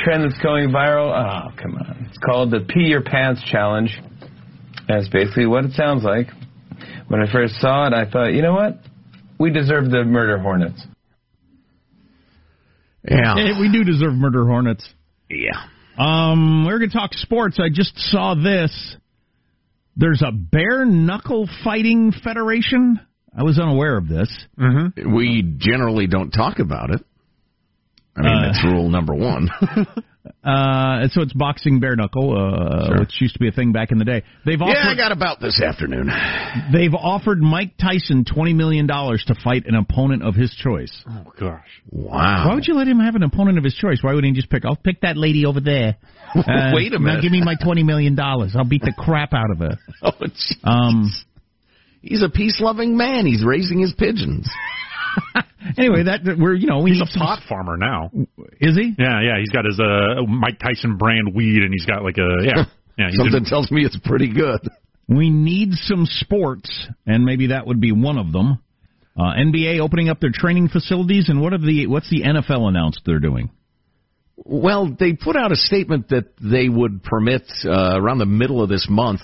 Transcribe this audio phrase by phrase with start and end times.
[0.00, 1.10] TikTok trend that's going viral.
[1.12, 2.06] Oh, come on.
[2.08, 3.96] It's called the Pee Your Pants Challenge.
[4.88, 6.28] That's basically what it sounds like.
[7.08, 8.78] When I first saw it, I thought, you know what?
[9.38, 10.82] We deserve the murder hornets.
[13.08, 13.34] Yeah.
[13.34, 14.88] Hey, we do deserve murder hornets.
[15.28, 15.64] Yeah.
[15.98, 17.58] Um, we're going to talk sports.
[17.58, 18.96] I just saw this.
[19.96, 23.00] There's a bare knuckle fighting federation.
[23.36, 24.30] I was unaware of this.
[24.58, 25.14] Mm-hmm.
[25.14, 27.04] We generally don't talk about it.
[28.20, 29.48] I mean, Uh, that's rule number one.
[30.44, 32.98] Uh, so it's boxing bare knuckle, uh, Sure.
[33.00, 34.22] which used to be a thing back in the day.
[34.44, 36.10] They've offered, yeah, I got about this afternoon.
[36.72, 40.92] they've offered Mike Tyson twenty million dollars to fight an opponent of his choice.
[41.08, 41.66] Oh gosh.
[41.90, 42.48] Wow.
[42.48, 43.98] Why would you let him have an opponent of his choice?
[44.02, 44.64] Why wouldn't he just pick?
[44.66, 45.96] I'll pick that lady over there.
[46.34, 46.42] Uh,
[46.74, 47.22] Wait a now minute.
[47.22, 48.52] give me my twenty million dollars.
[48.54, 49.78] I'll beat the crap out of her.
[50.02, 50.56] Oh, jeez.
[50.64, 51.10] Um.
[52.02, 53.26] He's a peace-loving man.
[53.26, 54.48] He's raising his pigeons.
[55.78, 58.10] Anyway, that that we're you know we He's a some- pot farmer now.
[58.60, 58.94] Is he?
[58.98, 59.38] Yeah, yeah.
[59.38, 62.64] He's got his uh, Mike Tyson brand weed, and he's got like a yeah,
[62.98, 63.06] yeah.
[63.10, 64.60] He's Something in- tells me it's pretty good.
[65.08, 68.62] We need some sports, and maybe that would be one of them.
[69.18, 73.00] Uh, NBA opening up their training facilities, and what are the what's the NFL announced
[73.04, 73.50] they're doing?
[74.36, 78.68] Well, they put out a statement that they would permit uh, around the middle of
[78.70, 79.20] this month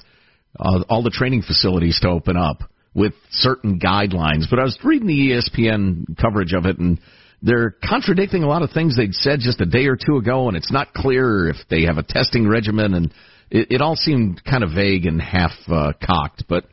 [0.58, 2.62] uh, all the training facilities to open up
[2.97, 4.48] with certain guidelines.
[4.48, 6.98] But I was reading the ESPN coverage of it, and
[7.42, 10.56] they're contradicting a lot of things they'd said just a day or two ago, and
[10.56, 13.12] it's not clear if they have a testing regimen, and
[13.50, 16.44] it, it all seemed kind of vague and half uh, cocked.
[16.48, 16.64] But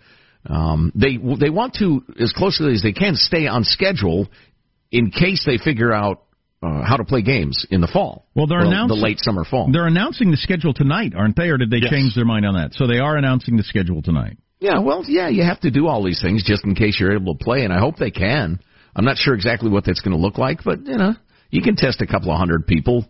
[0.49, 4.27] um, they they want to as closely as they can stay on schedule
[4.93, 6.23] in case they figure out
[6.61, 8.25] uh, how to play games in the fall.
[8.33, 9.69] Well, they're announcing the late summer fall.
[9.73, 11.49] They're announcing the schedule tonight, aren't they?
[11.49, 11.91] Or did they Yes.
[11.91, 12.73] change their mind on that?
[12.75, 14.37] So they are announcing the schedule tonight.
[14.63, 17.35] Yeah, well, yeah, you have to do all these things just in case you're able
[17.35, 18.61] to play, and I hope they can.
[18.95, 21.15] I'm not sure exactly what that's going to look like, but you know,
[21.49, 23.05] you can test a couple of hundred people,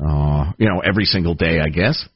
[0.00, 2.08] uh, you know, every single day, I guess.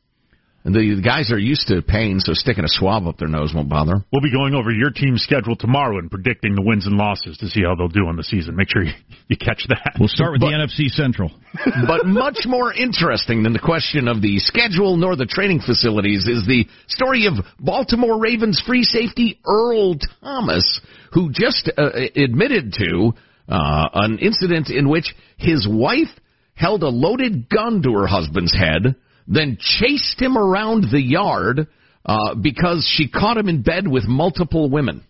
[0.65, 3.53] And the, the guys are used to pain, so sticking a swab up their nose
[3.53, 4.05] won't bother 'em.
[4.13, 7.49] We'll be going over your team's schedule tomorrow and predicting the wins and losses to
[7.49, 8.55] see how they'll do in the season.
[8.55, 8.93] Make sure you,
[9.27, 9.97] you catch that.
[9.99, 11.33] We'll start with But- the NFC Central.
[11.87, 16.47] but much more interesting than the question of the schedule nor the training facilities is
[16.47, 20.81] the story of Baltimore Ravens free safety Earl Thomas,
[21.13, 23.13] who just uh, admitted to
[23.49, 26.09] uh, an incident in which his wife
[26.55, 28.95] held a loaded gun to her husband's head,
[29.27, 31.69] then chased him around the yard
[32.05, 35.05] uh, because she caught him in bed with multiple women.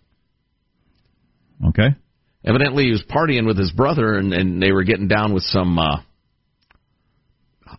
[1.69, 1.95] Okay.
[2.45, 5.79] Evidently, he was partying with his brother, and, and they were getting down with some,
[5.79, 5.97] uh,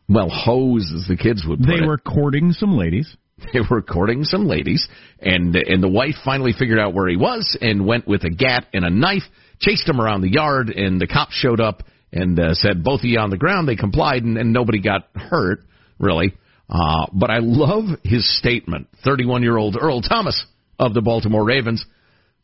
[0.09, 1.87] well, hoes, as the kids would put They it.
[1.87, 3.15] were courting some ladies.
[3.53, 4.89] They were courting some ladies,
[5.21, 8.67] and and the wife finally figured out where he was and went with a gat
[8.73, 9.25] and a knife,
[9.59, 13.06] chased him around the yard, and the cops showed up and uh, said, "Both of
[13.06, 15.65] you on the ground." They complied, and, and nobody got hurt,
[15.99, 16.34] really.
[16.69, 18.88] Uh, but I love his statement.
[19.05, 20.44] Thirty-one-year-old Earl Thomas
[20.78, 21.84] of the Baltimore Ravens.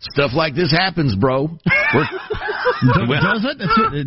[0.00, 1.48] Stuff like this happens, bro.
[3.08, 3.58] Does it?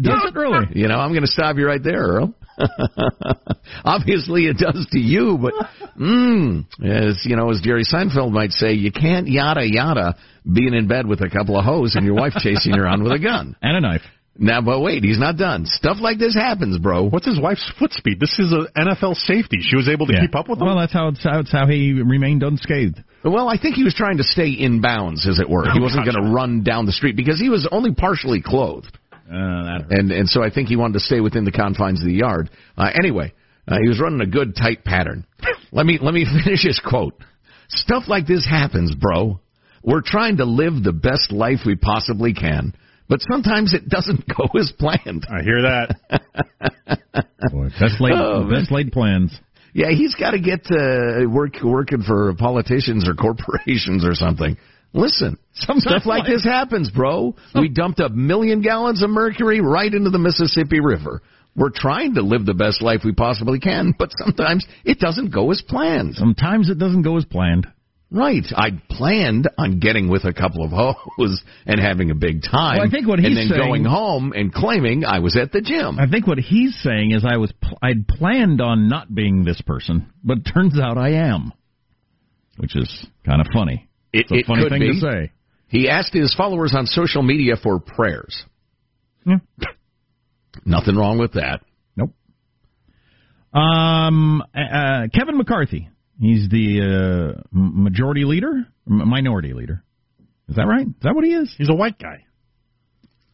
[0.02, 0.66] Does it really?
[0.74, 2.34] you know, I'm going to stop you right there, Earl.
[3.86, 5.54] Obviously, it does to you, but
[6.00, 10.16] mm, as you know, as Jerry Seinfeld might say, you can't yada yada
[10.52, 13.12] being in bed with a couple of hoes and your wife chasing you around with
[13.12, 13.56] a gun.
[13.62, 14.02] And a knife.
[14.38, 15.66] Now, but wait, he's not done.
[15.68, 17.04] Stuff like this happens, bro.
[17.04, 18.20] What's his wife's foot speed?
[18.20, 19.60] This is an NFL safety.
[19.62, 20.22] She was able to Yeah.
[20.22, 20.66] keep up with him.
[20.66, 23.04] Well, that's how it's, that's how he remained unscathed.
[23.24, 25.66] Well, I think he was trying to stay in bounds, as it were.
[25.72, 28.98] He Oh, wasn't going to run down the street because he was only partially clothed.
[29.32, 32.14] Uh, and and so I think he wanted to stay within the confines of the
[32.14, 32.50] yard.
[32.78, 33.34] Uh, anyway,
[33.68, 35.26] uh, he was running a good tight pattern.
[35.72, 37.14] let me let me finish his quote.
[37.70, 39.40] Stuff like this happens, bro.
[39.84, 42.74] We're trying to live the best life we possibly can,
[43.10, 45.26] but sometimes it doesn't go as planned.
[45.30, 45.96] I hear that.
[47.52, 48.60] boy, best laid, Oh, man.
[48.62, 49.38] best laid plans.
[49.74, 54.58] Yeah, he's got to get to work working for politicians or corporations or something.
[54.96, 57.36] Listen, Sometimes stuff like this happens, bro.
[57.56, 61.24] We dumped a million gallons of mercury right into the Mississippi River.
[61.56, 65.50] We're trying to live the best life we possibly can, but sometimes it doesn't go
[65.52, 66.16] as planned.
[66.16, 67.66] Sometimes it doesn't go as planned.
[68.14, 68.46] Right.
[68.56, 72.78] I'd planned on getting with a couple of hoes and having a big time.
[72.78, 75.52] Well, I think what he's and then saying- going home and claiming I was at
[75.52, 75.98] the gym.
[76.00, 79.60] I think what he's saying is I was pl- I'd planned on not being this
[79.62, 81.52] person, but turns out I am,
[82.58, 83.90] which is kind of funny.
[84.14, 84.94] It, It's a it funny could thing be.
[84.94, 85.32] to say.
[85.68, 88.46] He asked his followers on social media for prayers.
[89.26, 89.38] Yeah.
[90.66, 91.62] Nothing wrong with that.
[91.96, 92.14] Nope.
[93.54, 95.90] Um, uh, Kevin McCarthy.
[96.24, 99.84] He's the uh, majority leader, M- minority leader.
[100.48, 100.88] Is that right?
[100.88, 101.54] Is that what he is?
[101.58, 102.24] He's a white guy.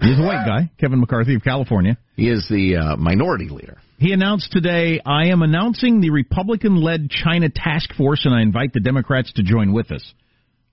[0.02, 2.00] He's a white guy, Kevin McCarthy of California.
[2.16, 3.78] He is the uh, minority leader.
[4.00, 8.74] He announced today, I am announcing the Republican led China task force, and I invite
[8.74, 10.14] the Democrats to join with us.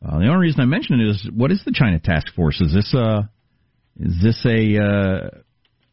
[0.03, 2.59] Uh, the only reason I mention it is, what is the China task force?
[2.63, 3.25] Is this uh,
[4.01, 5.31] is this a uh,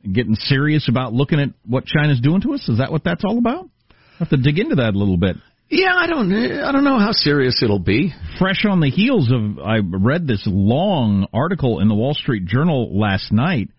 [0.09, 2.69] getting serious about looking at what China's doing to us?
[2.69, 3.69] Is that what that's all about?
[3.91, 5.35] I have to dig into that a little bit.
[5.75, 8.13] Yeah, I don't, I don't know how serious it'll be.
[8.37, 12.95] Fresh on the heels of, I read this long article in the Wall Street Journal
[12.99, 13.69] last night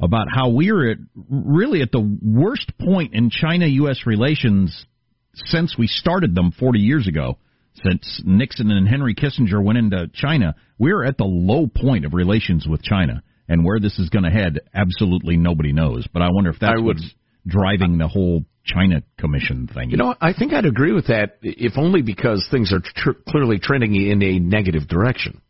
[0.00, 0.98] about how we're at
[1.28, 4.06] really at the worst point in China-U.S.
[4.06, 4.86] relations
[5.34, 7.36] since we started them 40 years ago.
[7.82, 12.64] Since Nixon and Henry Kissinger went into China, we're at the low point of relations
[12.68, 13.24] with China.
[13.48, 16.06] And where this is going to head, absolutely nobody knows.
[16.12, 16.98] But I wonder if that's I would,
[17.46, 19.90] driving the whole China Commission thing.
[19.90, 23.58] You know, I think I'd agree with that, if only because things are tr- clearly
[23.58, 25.40] trending in a negative direction.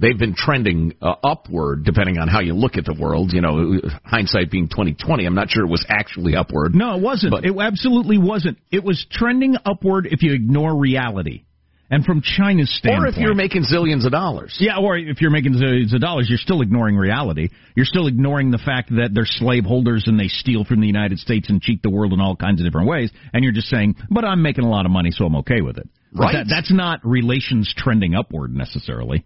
[0.00, 3.32] They've been trending uh, upward, depending on how you look at the world.
[3.32, 5.26] You know, hindsight being twenty twenty.
[5.26, 6.72] I'm not sure it was actually upward.
[6.76, 7.32] No, it wasn't.
[7.32, 8.58] But- it absolutely wasn't.
[8.70, 11.42] It was trending upward if you ignore reality.
[11.90, 14.54] And from China's standpoint, Or if you're making zillions of dollars.
[14.60, 17.48] Yeah, or if you're making zillions of dollars, you're still ignoring reality.
[17.74, 21.48] You're still ignoring the fact that they're slaveholders and they steal from the United States
[21.48, 23.10] and cheat the world in all kinds of different ways.
[23.32, 25.78] And you're just saying, but I'm making a lot of money, so I'm okay with
[25.78, 25.88] it.
[26.12, 26.32] Right.
[26.34, 29.24] That, that's not relations trending upward necessarily.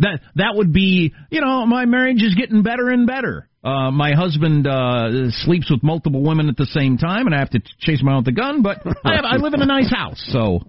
[0.00, 3.48] That that would be, you know, my marriage is getting better and better.
[3.64, 7.50] Uh, my husband uh, sleeps with multiple women at the same time, and I have
[7.50, 8.62] to chase him out with a gun.
[8.62, 10.60] But I, have, I live in a nice house, so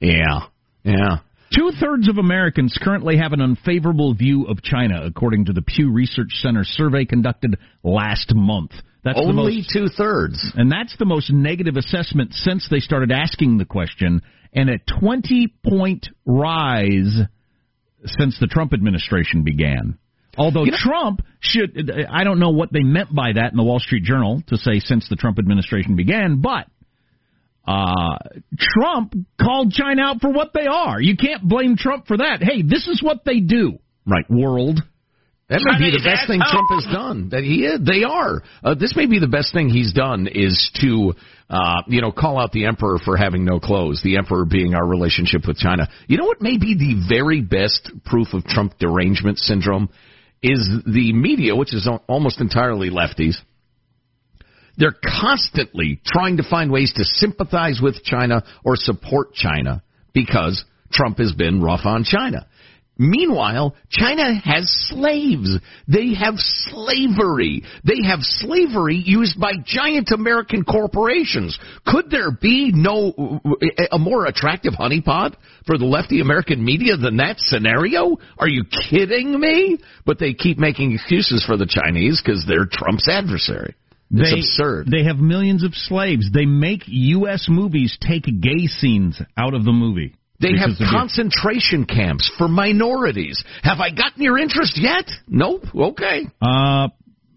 [0.00, 0.40] Yeah.
[0.82, 1.18] Yeah.
[1.54, 5.90] Two thirds of Americans currently have an unfavorable view of China, according to the Pew
[5.92, 8.72] Research Center survey conducted last month.
[9.04, 10.52] That's Only two thirds.
[10.56, 15.54] and that's the most negative assessment since they started asking the question, and a 20
[15.68, 17.20] point rise
[18.06, 19.98] since the Trump administration began.
[20.36, 23.62] Although You know- Trump should, I don't know what they meant by that in the
[23.62, 26.66] Wall Street Journal to say since the Trump administration began, but
[27.66, 28.16] uh,
[28.58, 31.00] Trump called China out for what they are.
[31.00, 32.42] You can't blame Trump for that.
[32.42, 33.78] Hey, this is what they do.
[34.06, 34.28] Right.
[34.28, 34.80] World.
[35.48, 37.28] That may be the best thing Trump has done.
[37.30, 37.80] That he is.
[37.84, 38.42] They are.
[38.62, 41.12] Uh, this may be the best thing he's done is to,
[41.50, 44.00] uh, you know, call out the emperor for having no clothes.
[44.02, 45.88] The emperor being our relationship with China.
[46.08, 49.90] You know what may be the very best proof of Trump derangement syndrome
[50.42, 53.36] is the media, which is almost entirely lefties.
[54.76, 59.82] They're constantly trying to find ways to sympathize with China or support China
[60.12, 62.46] because Trump has been rough on China.
[62.96, 65.58] Meanwhile, China has slaves.
[65.88, 67.64] They have slavery.
[67.82, 71.58] They have slavery used by giant American corporations.
[71.84, 73.40] Could there be no
[73.90, 75.34] a more attractive honeypot
[75.66, 78.16] for the lefty American media than that scenario?
[78.38, 79.78] Are you kidding me?
[80.06, 83.74] But they keep making excuses for the Chinese because they're Trump's adversary.
[84.10, 84.88] It's they, absurd.
[84.90, 86.30] They have millions of slaves.
[86.32, 87.46] They make U.S.
[87.48, 90.14] movies take gay scenes out of the movie.
[90.40, 93.42] They have concentration camps for minorities.
[93.62, 95.08] Have I gotten your interest yet?
[95.28, 95.62] Nope.
[95.74, 96.22] Okay.
[96.42, 96.88] Uh,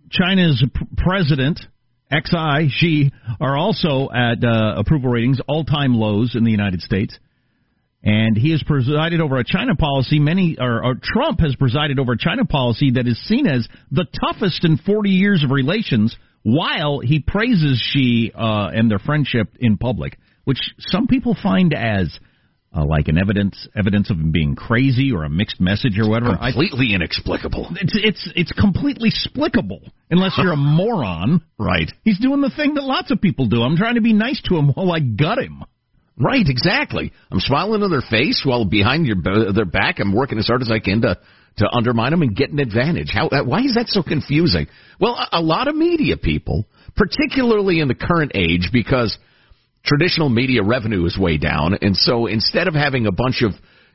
[0.09, 0.63] China's
[0.97, 1.59] president,
[2.11, 7.17] Xi, Xi, are also at uh, approval ratings all-time lows in the United States.
[8.03, 10.19] And he has presided over a China policy.
[10.19, 14.05] Many, or, or Trump has presided over a China policy that is seen as the
[14.21, 16.15] toughest in 40 years of relations.
[16.49, 22.17] While he praises Xi uh, and their friendship in public, which some people find as
[22.73, 26.37] uh, like an evidence evidence of him being crazy or a mixed message or whatever.
[26.39, 27.67] I, Completely inexplicable.
[27.81, 31.41] it's it's it's completely splicable unless you're a moron.
[31.59, 31.91] Right.
[32.05, 33.61] He's doing the thing that lots of people do.
[33.61, 35.65] I'm trying to be nice to him while I gut him.
[36.17, 37.11] Right, exactly.
[37.29, 39.17] I'm smiling in their face while behind your
[39.51, 41.17] their back I'm working as hard as I can to
[41.57, 43.09] to undermine them and get an advantage.
[43.11, 44.67] How uh, why is that so confusing?
[44.99, 49.17] Well, a, lot of media people, particularly in the current age because
[49.83, 53.51] traditional media revenue is way down and so instead of having a bunch of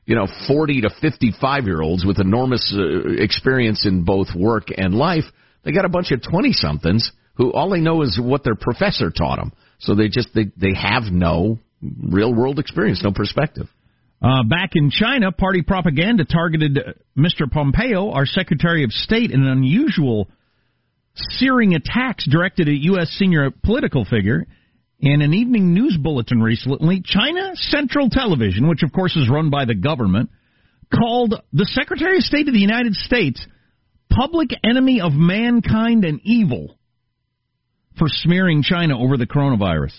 [0.07, 4.95] you know 40 to 55 year olds with enormous uh, experience in both work and
[4.95, 5.25] life,
[5.65, 9.11] they got a bunch of 20 somethings who all they know is what their professor
[9.11, 9.53] taught them.
[9.79, 13.69] So they just they they have no real world experience, no perspective.
[14.23, 17.51] Uh, back in China, party propaganda targeted uh, Mr.
[17.51, 20.29] Pompeo, our Secretary of State, in an unusual
[21.15, 23.09] searing attacks directed at U.S.
[23.19, 24.47] senior political figure.
[25.01, 29.65] In an evening news bulletin recently, China Central Television, which of course is run by
[29.65, 30.31] the government,
[30.95, 33.45] called the Secretary of State of the United States
[34.09, 36.79] public enemy of mankind and evil
[37.99, 39.93] for smearing China over the coronavirus.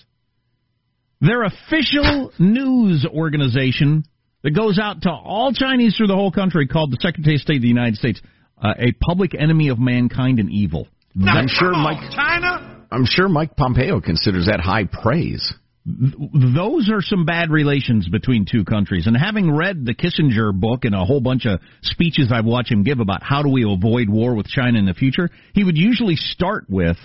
[1.19, 4.05] Their official news organization
[4.43, 7.57] that goes out to all Chinese through the whole country called the Secretary of State
[7.57, 8.21] of the United States
[8.61, 10.87] uh, a public enemy of mankind and evil.
[11.21, 12.85] I'm sure Mike China.
[12.91, 15.53] I'm sure Mike Pompeo considers that high praise.
[15.85, 19.05] Those are some bad relations between two countries.
[19.05, 22.83] And having read the Kissinger book and a whole bunch of speeches I've watched him
[22.83, 26.15] give about how do we avoid war with China in the future, he would usually
[26.15, 26.95] start with,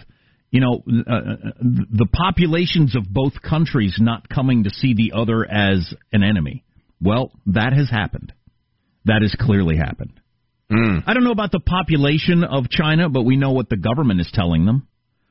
[0.50, 5.44] you know, uh, uh the populations of both countries not coming to see the other
[5.44, 6.64] as an enemy.
[7.00, 8.32] Well, that has happened.
[9.04, 10.20] That has clearly happened.
[10.70, 11.02] Mm.
[11.06, 14.30] I don't know about the population of China, but we know what the government is
[14.32, 14.86] telling them.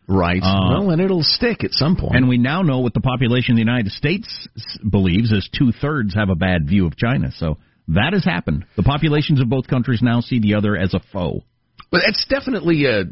[0.07, 0.41] Right.
[0.41, 2.15] Uh, well, and it'll stick at some point.
[2.15, 4.47] And we now know what the population of the United States
[4.89, 7.31] believes is two thirds have a bad view of China.
[7.35, 7.57] So
[7.89, 8.65] that has happened.
[8.77, 11.43] The populations of both countries now see the other as a foe.
[11.91, 13.03] But it's definitely a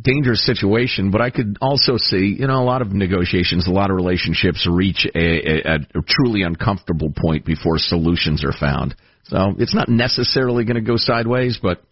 [0.00, 1.10] dangerous situation.
[1.10, 4.66] But I could also see, you know, a lot of negotiations, a lot of relationships
[4.70, 8.94] reach a, a, a truly uncomfortable point before solutions are found.
[9.24, 11.82] So it's not necessarily going to go sideways, but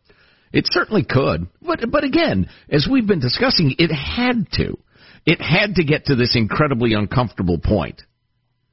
[0.52, 1.48] it certainly could.
[1.60, 4.78] But but again, as we've been discussing, it had to.
[5.26, 8.02] It had to get to this incredibly uncomfortable point.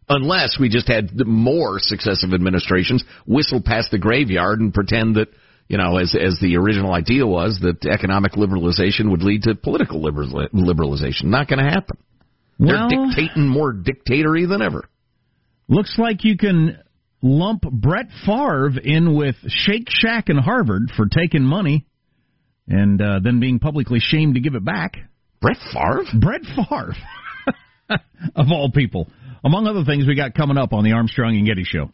[0.09, 5.29] Unless we just had more successive administrations whistle past the graveyard and pretend that,
[5.71, 10.01] you know, as as the original idea was that economic liberalization would lead to political
[10.01, 11.23] liberalization.
[11.23, 11.97] Not going to happen.
[12.59, 14.83] Well, They're dictating more dictatory than ever.
[15.69, 16.77] Looks like you can
[17.21, 21.85] lump Brett Favre in with Shake Shack and Harvard for taking money
[22.67, 24.95] and uh, then being publicly shamed to give it back.
[25.39, 26.03] Brett Favre?
[26.19, 26.95] Brett Favre.
[28.35, 29.07] of all people.
[29.45, 31.89] Among other things, we got coming up on the Armstrong and Getty Show.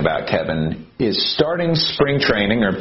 [0.00, 2.72] About, Kevin, is starting spring training or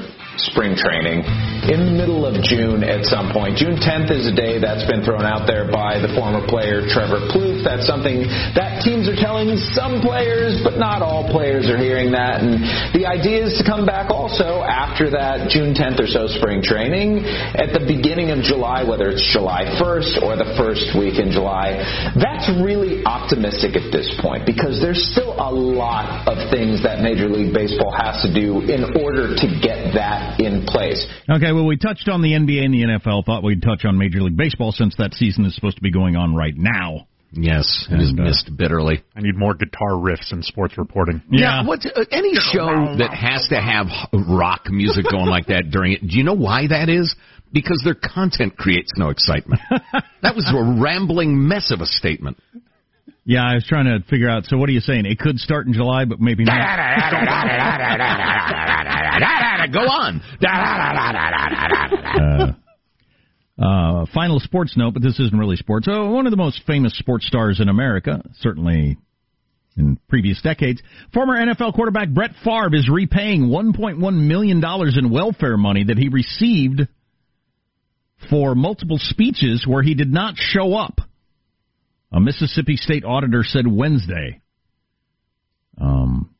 [0.51, 1.23] spring training
[1.71, 3.55] in the middle of June at some point.
[3.55, 7.23] June 10th is a day that's been thrown out there by the former player Trevor
[7.31, 7.63] Plouffe.
[7.63, 12.43] That's something that teams are telling some players, but not all players are hearing that.
[12.43, 12.59] And
[12.91, 17.23] the idea is to come back also after that June 10th or so spring training
[17.55, 21.79] at the beginning of July, whether it's July 1st or the first week in July.
[22.19, 27.31] That's really optimistic at this point because there's still a lot of things that Major
[27.31, 31.07] League Baseball has has to do in order to get that in place.
[31.29, 33.25] Okay, well, we touched on the NBA and the NFL.
[33.25, 36.15] Thought we'd touch on Major League Baseball since that season is supposed to be going
[36.15, 37.07] on right now.
[37.31, 39.03] Yes, it is uh, missed bitterly.
[39.15, 41.21] I need more guitar riffs in sports reporting.
[41.29, 43.85] Yeah, yeah what uh, any show that has to have
[44.27, 46.01] rock music going like that during it.
[46.01, 47.15] Do you know why that is?
[47.53, 49.61] Because their content creates no excitement.
[50.21, 52.37] that was a rambling mess of a statement.
[53.25, 54.45] Yeah, I was trying to figure out.
[54.45, 55.05] So, what are you saying?
[55.05, 56.55] It could start in July, but maybe not.
[59.67, 60.21] Go on.
[63.59, 65.87] uh, uh, final sports note, but this isn't really sports.
[65.89, 68.97] Oh, one of the most famous sports stars in America, certainly
[69.77, 70.81] in previous decades,
[71.13, 74.63] former NFL quarterback Brett Favre is repaying $1.1 million
[74.97, 76.87] in welfare money that he received
[78.29, 80.99] for multiple speeches where he did not show up.
[82.11, 84.41] A Mississippi state auditor said Wednesday.
[85.79, 86.33] Um,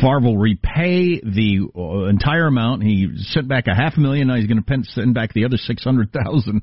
[0.00, 2.82] Favre will repay the uh, entire amount.
[2.82, 4.28] He sent back a half a million.
[4.28, 6.62] Now he's going to send back the other six hundred thousand.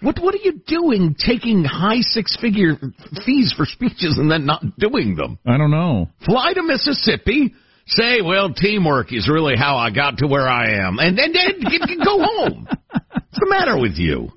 [0.00, 1.16] What What are you doing?
[1.18, 2.76] Taking high six figure
[3.24, 5.38] fees for speeches and then not doing them?
[5.46, 6.08] I don't know.
[6.24, 7.54] Fly to Mississippi.
[7.90, 11.98] Say, well, teamwork is really how I got to where I am, and then, then
[12.04, 12.68] go home.
[12.92, 14.28] What's the matter with you?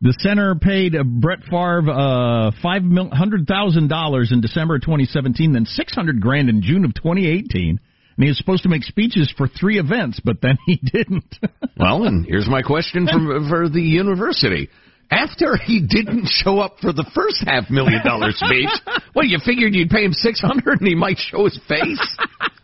[0.00, 5.92] The center paid Brett Favre uh, five hundred thousand dollars in December 2017, then six
[5.92, 7.80] hundred grand in June of 2018.
[8.18, 11.36] And he was supposed to make speeches for three events, but then he didn't.
[11.76, 14.68] well, and here's my question from for the university.
[15.10, 18.68] After he didn't show up for the first half million dollar speech,
[19.14, 22.18] well, you figured you'd pay him six hundred and he might show his face.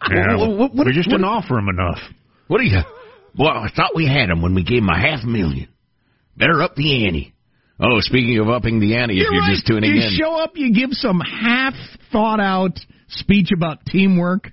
[0.08, 1.98] Yeah, what, what, what, we just didn't offer him enough.
[2.46, 2.78] What do you?
[3.36, 5.68] Well, I thought we had him when we gave him a half million.
[6.36, 7.34] Better up the ante.
[7.80, 9.50] Oh, speaking of upping the ante, you're if you're right.
[9.50, 10.12] just tuning you in.
[10.12, 11.74] You show up, you give some half
[12.12, 14.50] thought out speech about teamwork.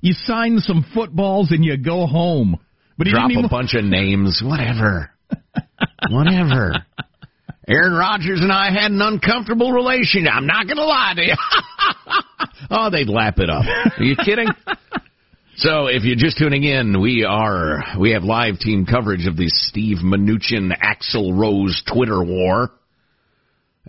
[0.00, 2.58] You sign some footballs and you go home.
[2.96, 3.44] But Drop even...
[3.44, 5.10] a bunch of names, whatever.
[6.10, 6.74] whatever.
[7.68, 10.32] Aaron Rodgers and I had an uncomfortable relationship.
[10.32, 11.34] I'm not going to lie to you.
[12.70, 13.64] oh, they'd lap it up.
[13.98, 14.48] Are you kidding?
[15.60, 19.48] So, if you're just tuning in, we are we have live team coverage of the
[19.48, 22.70] Steve Mnuchin Axl Rose Twitter war.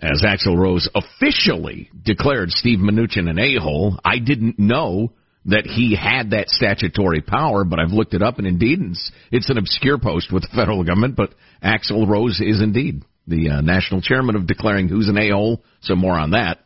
[0.02, 4.00] as Axl Rose officially declared Steve Mnuchin an a-hole.
[4.04, 5.12] I didn't know
[5.44, 9.50] that he had that statutory power, but I've looked it up, and indeed, it's, it's
[9.50, 14.00] an obscure post with the federal government, but Axl Rose is indeed the uh, national
[14.00, 16.58] chairman of declaring who's an a-hole, so more on that.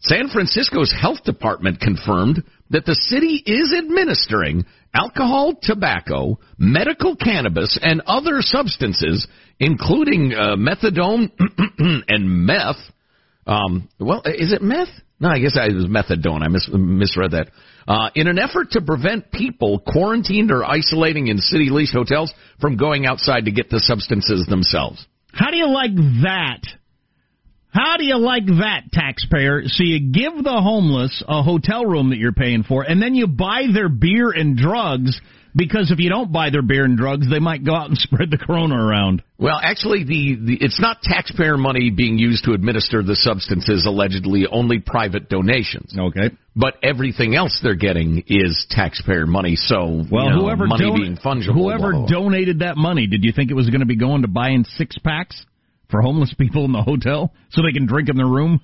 [0.00, 8.02] San Francisco's health department confirmed that the city is administering alcohol, tobacco, medical cannabis, and
[8.06, 9.26] other substances,
[9.60, 11.30] including uh, methadone
[12.08, 12.76] and meth.
[13.46, 14.88] Um, well, is it meth?
[15.18, 16.42] No, I guess I, was methadone.
[16.42, 17.48] I mis- misread that.
[17.88, 22.76] Uh, in an effort to prevent people quarantined or isolating in city leased hotels from
[22.76, 25.06] going outside to get the substances themselves.
[25.32, 26.60] How do you like that?
[27.76, 29.64] How do you like that, taxpayer?
[29.66, 33.26] So you give the homeless a hotel room that you're paying for, and then you
[33.26, 35.20] buy their beer and drugs
[35.54, 38.30] because if you don't buy their beer and drugs, they might go out and spread
[38.30, 39.22] the corona around.
[39.36, 43.84] Well, actually, the, the it's not taxpayer money being used to administer the substances.
[43.84, 45.94] Allegedly, only private donations.
[45.98, 46.34] Okay.
[46.54, 49.56] But everything else they're getting is taxpayer money.
[49.56, 51.52] So, well, you know, whoever money don- being fungible.
[51.52, 54.64] whoever donated that money, did you think it was going to be going to buying
[54.64, 55.44] six packs
[55.90, 58.60] for homeless people in the hotel so they can drink in their room?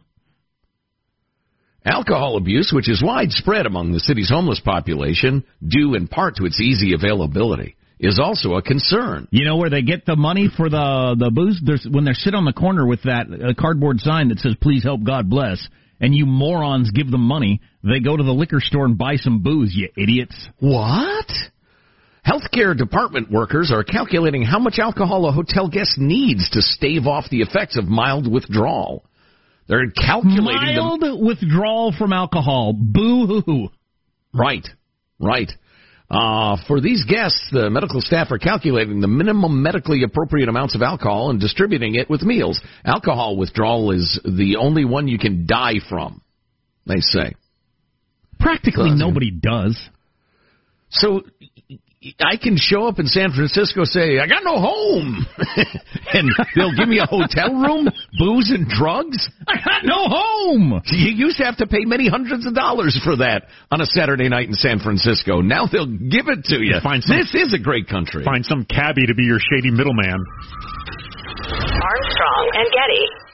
[1.85, 6.61] Alcohol abuse, which is widespread among the city's homeless population, due in part to its
[6.61, 9.27] easy availability, is also a concern.
[9.33, 11.61] You know where they get the money for the the booze?
[11.65, 14.85] There's when they sit on the corner with that uh, cardboard sign that says "Please
[14.85, 15.67] help God bless,"
[16.01, 17.61] and you morons give them money.
[17.83, 19.75] They go to the liquor store and buy some booze.
[19.75, 20.37] You idiots!
[20.61, 21.27] What?
[22.27, 27.29] Healthcare department workers are calculating how much alcohol a hotel guest needs to stave off
[27.31, 29.05] the effects of mild withdrawal.
[29.67, 31.17] They're calculating Mild the...
[31.17, 32.75] withdrawal from alcohol.
[32.77, 33.69] Boo hoo.
[34.33, 34.67] Right,
[35.19, 35.51] right.
[36.11, 40.83] Uh, for these guests, the medical staff are calculating the minimum medically appropriate amounts of
[40.83, 42.61] alcohol and distributing it with meals.
[42.85, 46.21] Alcohol withdrawal is the only one you can die from,
[46.87, 47.35] they say.
[48.39, 49.81] Practically nobody does.
[50.91, 51.23] So
[52.19, 55.25] I can show up in San Francisco, say I got no home,
[56.13, 57.89] and they'll give me a hotel room,
[58.19, 59.31] booze and drugs.
[59.47, 60.83] I got no home.
[60.87, 64.29] You used to have to pay many hundreds of dollars for that on a Saturday
[64.29, 65.43] night in San Francisco.
[65.43, 66.75] Now they'll give it to you.
[66.83, 68.25] Find some, this is a great country.
[68.25, 70.19] Find some cabbie to be your shady middleman.
[71.47, 73.32] Armstrong and Getty.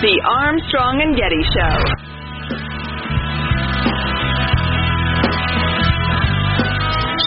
[0.00, 1.76] The Armstrong and Getty Show.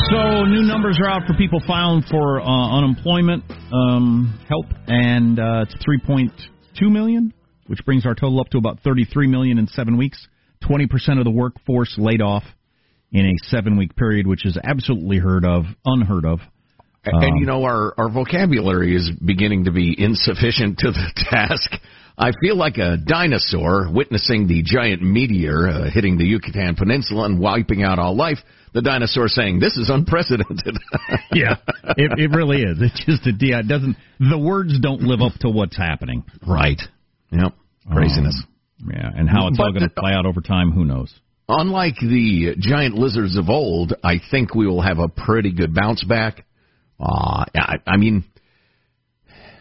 [0.09, 5.65] So new numbers are out for people filing for uh, unemployment um, help, and uh,
[5.67, 7.31] it's 3.2 million,
[7.67, 10.27] which brings our total up to about 33 million in seven weeks.
[10.67, 12.43] 20 percent of the workforce laid off
[13.11, 16.39] in a seven-week period, which is absolutely heard of, unheard of.
[17.05, 21.69] And you know our our vocabulary is beginning to be insufficient to the task.
[22.17, 27.39] I feel like a dinosaur witnessing the giant meteor uh, hitting the Yucatan Peninsula and
[27.39, 28.37] wiping out all life.
[28.73, 30.77] The dinosaur saying, "This is unprecedented."
[31.33, 31.57] yeah,
[31.97, 32.77] it, it really is.
[32.81, 33.97] It's just a it doesn't.
[34.19, 36.23] The words don't live up to what's happening.
[36.47, 36.81] right.
[37.31, 37.53] Yep.
[37.91, 38.43] Craziness.
[38.43, 41.13] Um, yeah, and how it's But all going to play out over time, who knows?
[41.47, 46.03] Unlike the giant lizards of old, I think we will have a pretty good bounce
[46.03, 46.45] back.
[46.99, 48.23] Uh, I, I mean,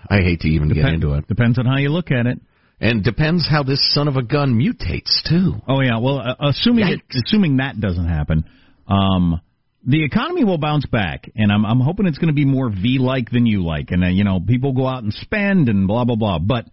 [0.09, 1.27] I hate to even get into it.
[1.29, 2.41] Depends on how you look at it.
[2.81, 5.55] And depends how this son of a gun mutates too.
[5.69, 8.45] Oh yeah, well, uh, assuming it, assuming that doesn't happen,
[8.89, 9.41] um,
[9.87, 13.31] the economy will bounce back, and I'm I'm hoping it's going to be more V-like
[13.31, 16.17] than you like, and uh, you know people go out and spend and blah blah
[16.17, 16.41] blah.
[16.41, 16.67] But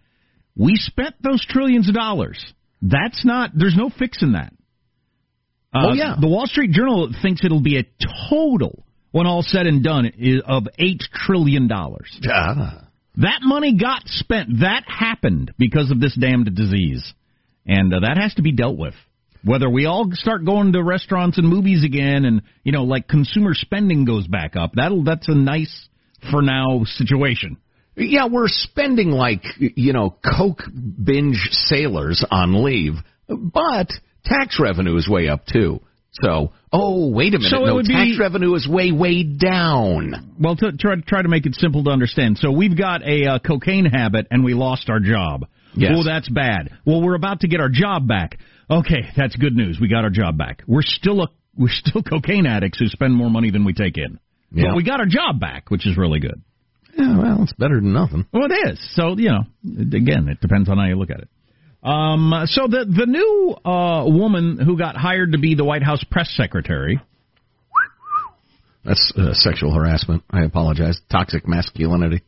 [0.56, 2.44] we spent those trillions of dollars.
[2.82, 3.52] That's not.
[3.54, 4.54] There's no fixing that.
[5.74, 6.16] Uh, Oh, yeah.
[6.20, 7.86] The Wall Street Journal thinks it'll be a
[8.30, 10.12] total, when all said and done,
[10.48, 12.20] of eight trillion dollars.
[12.28, 12.88] Ah.
[13.20, 14.62] That money got spent.
[14.62, 17.14] That happened because of this damned disease.
[17.66, 18.94] And uh, that has to be dealt with.
[19.44, 23.54] Whether we all start going to restaurants and movies again and, you know, like consumer
[23.54, 25.88] spending goes back up, that'll that's a nice
[26.32, 27.58] for now situation.
[27.96, 30.64] Yeah, we're spending like, you know, Coke
[31.04, 32.94] binge sailors on leave,
[33.28, 33.90] but
[34.26, 35.82] tax revenue is way up too.
[36.12, 37.52] So, oh, wait a minute.
[37.52, 40.36] So it no, would tax be- revenue is way, way down.
[40.40, 42.38] Well, to try try to make it simple to understand.
[42.40, 45.48] So we've got a uh, cocaine habit and we lost our job.
[45.76, 45.92] Yes.
[45.96, 46.72] Oh, that's bad.
[46.86, 48.40] Well, we're about to get our job back.
[48.70, 49.78] Okay, that's good news.
[49.80, 50.64] We got our job back.
[50.68, 51.28] We're still a
[51.58, 54.20] we're still cocaine addicts who spend more money than we take in.
[54.52, 54.70] Yeah.
[54.70, 56.42] But we got our job back, which is really good.
[56.98, 58.26] Yeah, well, it's better than nothing.
[58.34, 58.80] Well, it is.
[58.96, 59.44] So, you know,
[59.80, 61.30] again, it depends on how you look at it.
[61.82, 66.04] Um, so the the new uh, woman who got hired to be the White House
[66.10, 67.00] press secretary.
[68.84, 70.24] That's uh, sexual harassment.
[70.30, 71.00] I apologize.
[71.12, 72.24] Toxic masculinity.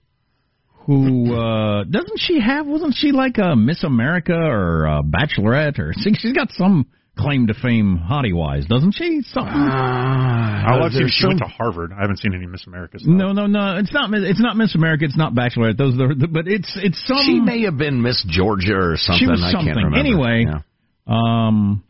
[0.86, 2.66] Who uh, doesn't she have?
[2.66, 7.54] Wasn't she like a Miss America or a Bachelorette or she's got some claim to
[7.54, 9.21] fame hottie wise, doesn't she?
[9.32, 9.54] Something.
[9.54, 11.91] Uh, I'll see if she some- went to Harvard.
[11.93, 13.04] I haven't seen any Miss Americas.
[13.06, 13.78] no, no, no.
[13.78, 14.13] It's not.
[14.13, 15.06] It's not Miss America.
[15.06, 15.78] It's not Bachelorette.
[15.78, 16.28] Those are the.
[16.28, 17.17] But it's it's some.
[17.26, 19.19] She may have been Miss Georgia or something.
[19.19, 19.74] She was I something.
[19.74, 19.97] can't remember.
[20.00, 20.60] Anyway, Yeah.
[21.08, 21.84] Um,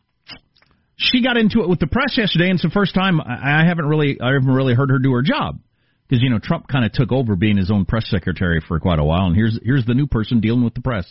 [0.97, 3.65] she got into it with the press yesterday, and it's the first time I I
[3.65, 5.59] haven't really, I haven't really heard her do her job
[6.07, 8.99] because you know Trump kind of took over being his own press secretary for quite
[8.99, 11.05] a while, and here's here's the new person dealing with the press.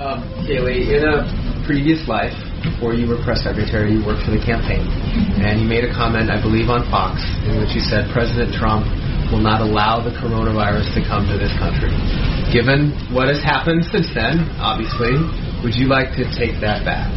[0.00, 1.22] Um, Kayleigh, in a
[1.64, 4.84] previous life, before you were press secretary, you worked for the campaign,
[5.40, 8.84] and you made a comment, I believe, on Fox, in which you said President Trump
[9.32, 11.92] will not allow the coronavirus to come to this country.
[12.52, 15.16] Given what has happened since then, obviously,
[15.64, 17.08] would you like to take that back?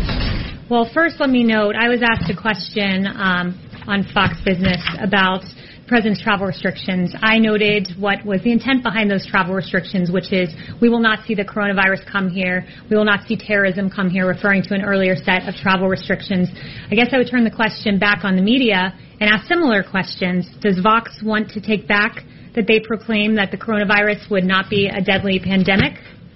[0.70, 3.56] Well, first, let me note I was asked a question um,
[3.88, 5.44] on Fox Business about
[5.88, 7.16] President's travel restrictions.
[7.22, 11.26] I noted what was the intent behind those travel restrictions, which is we will not
[11.26, 12.68] see the coronavirus come here.
[12.90, 16.50] We will not see terrorism come here, referring to an earlier set of travel restrictions.
[16.92, 20.50] I guess I would turn the question back on the media and ask similar questions.
[20.60, 22.24] Does Vox want to take back
[22.54, 25.94] that they proclaim that the coronavirus would not be a deadly pandemic?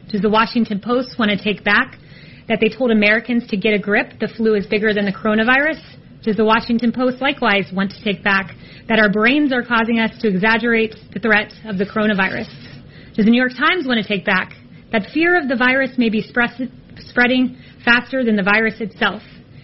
[0.10, 1.98] Does the Washington Post want to take back
[2.48, 6.01] that they told Americans to get a grip, the flu is bigger than the coronavirus?
[6.24, 8.54] Does the Washington Post likewise want to take back
[8.88, 12.50] that our brains are causing us to exaggerate the threat of the coronavirus?
[13.16, 14.54] Does the New York Times want to take back
[14.92, 19.24] that fear of the virus may be spread- spreading faster than the virus itself?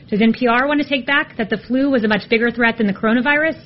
[0.10, 2.88] Does NPR want to take back that the flu was a much bigger threat than
[2.88, 3.62] the coronavirus?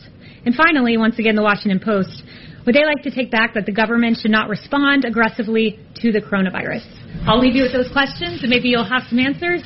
[0.46, 2.24] And finally, once again, the Washington Post,
[2.66, 6.20] would they like to take back that the government should not respond aggressively to the
[6.20, 7.01] coronavirus?
[7.26, 9.62] I'll leave you with those questions, and maybe you'll have some answers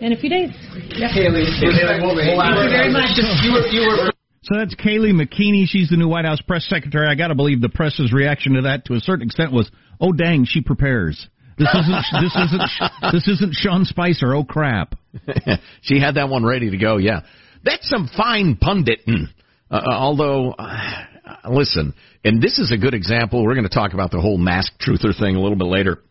[0.00, 0.50] in a few days.
[0.92, 3.16] Kayleigh, respectfully, Thank you very much.
[3.42, 4.12] You were, you were
[4.44, 5.66] So that's Kayleigh McEnany.
[5.66, 7.06] She's the new White House press secretary.
[7.06, 10.12] I got to believe the press's reaction to that, to a certain extent, was, "Oh
[10.12, 11.28] dang, she prepares."
[11.58, 14.34] This isn't this isn't this isn't Sean Spicer.
[14.34, 14.96] Oh crap!
[15.82, 16.96] she had that one ready to go.
[16.96, 17.20] Yeah,
[17.62, 19.28] that's some fine punditing.
[19.70, 21.04] Uh, although, uh,
[21.48, 23.44] listen, and this is a good example.
[23.44, 26.02] We're going to talk about the whole mask truther thing a little bit later,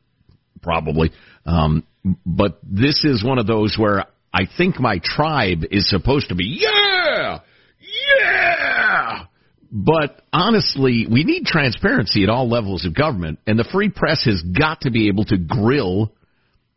[0.61, 1.11] probably.
[1.45, 1.83] Um,
[2.25, 6.61] but this is one of those where I think my tribe is supposed to be,
[6.61, 7.39] yeah,
[7.79, 9.25] yeah.
[9.71, 14.41] But honestly, we need transparency at all levels of government, and the free press has
[14.41, 16.11] got to be able to grill,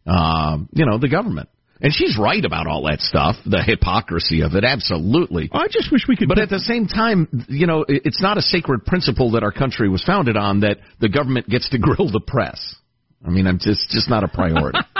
[0.06, 1.48] uh, you know, the government.
[1.80, 5.50] And she's right about all that stuff, the hypocrisy of it, absolutely.
[5.52, 6.28] I just wish we could.
[6.28, 9.88] But at the same time, you know, it's not a sacred principle that our country
[9.88, 12.76] was founded on that the government gets to grill the press.
[13.24, 14.78] I mean, I'm just just not a priority.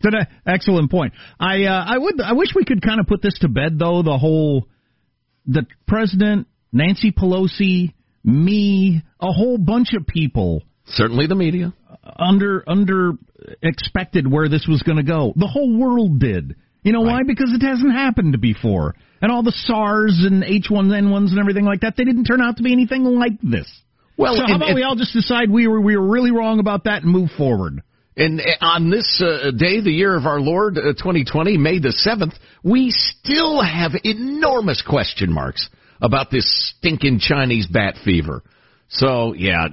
[0.00, 1.12] That's an excellent point.
[1.38, 4.02] I uh, I would I wish we could kind of put this to bed though.
[4.02, 4.66] The whole
[5.46, 11.72] the president, Nancy Pelosi, me, a whole bunch of people Certainly, the media.
[12.16, 13.12] under under
[13.62, 15.32] expected where this was going to go.
[15.36, 16.56] The whole world did.
[16.82, 17.20] You know why?
[17.26, 18.94] Because it hasn't happened before.
[19.20, 22.62] And all the SARS and H1N1s and everything like that, they didn't turn out to
[22.62, 23.68] be anything like this.
[24.18, 26.32] Well, so how and- about and- we all just decide we were we were really
[26.32, 27.82] wrong about that and move forward?
[28.16, 31.94] And uh, on this uh, day, the year of our Lord, uh, 2020, May the
[32.04, 35.68] 7th, we still have enormous question marks
[36.02, 38.42] about this stinking Chinese bat fever.
[38.90, 39.66] So, yeah,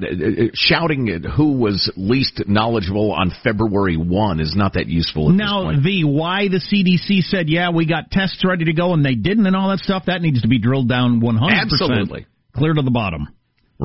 [0.54, 5.72] shouting at who was least knowledgeable on February 1 is not that useful at Now,
[5.72, 9.48] the why the CDC said, yeah, we got tests ready to go and they didn't
[9.48, 11.40] and all that stuff, that needs to be drilled down 100%.
[11.50, 12.26] Absolutely.
[12.54, 13.30] Clear to the bottom.